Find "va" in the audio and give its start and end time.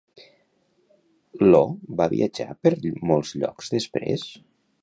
2.01-2.09